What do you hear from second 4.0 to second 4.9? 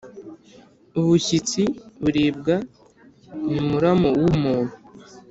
w’umuntu.